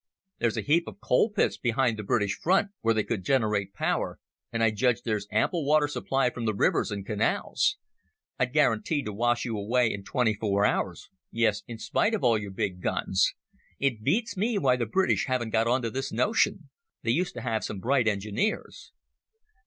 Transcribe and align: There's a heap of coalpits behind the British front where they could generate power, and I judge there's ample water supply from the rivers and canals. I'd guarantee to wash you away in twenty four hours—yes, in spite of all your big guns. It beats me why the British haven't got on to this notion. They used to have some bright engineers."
There's 0.39 0.57
a 0.57 0.61
heap 0.63 0.87
of 0.87 0.99
coalpits 0.99 1.57
behind 1.59 1.95
the 1.95 2.01
British 2.03 2.33
front 2.35 2.71
where 2.81 2.95
they 2.95 3.03
could 3.03 3.23
generate 3.23 3.71
power, 3.75 4.17
and 4.51 4.63
I 4.63 4.71
judge 4.71 5.03
there's 5.03 5.27
ample 5.31 5.63
water 5.63 5.87
supply 5.87 6.31
from 6.31 6.45
the 6.45 6.55
rivers 6.55 6.89
and 6.89 7.05
canals. 7.05 7.77
I'd 8.39 8.51
guarantee 8.51 9.03
to 9.03 9.13
wash 9.13 9.45
you 9.45 9.55
away 9.55 9.93
in 9.93 10.03
twenty 10.03 10.33
four 10.33 10.65
hours—yes, 10.65 11.61
in 11.67 11.77
spite 11.77 12.15
of 12.15 12.23
all 12.23 12.39
your 12.39 12.49
big 12.49 12.81
guns. 12.81 13.35
It 13.77 14.01
beats 14.03 14.35
me 14.35 14.57
why 14.57 14.75
the 14.75 14.87
British 14.87 15.27
haven't 15.27 15.51
got 15.51 15.67
on 15.67 15.83
to 15.83 15.91
this 15.91 16.11
notion. 16.11 16.71
They 17.03 17.11
used 17.11 17.35
to 17.35 17.41
have 17.41 17.63
some 17.63 17.77
bright 17.79 18.07
engineers." 18.07 18.91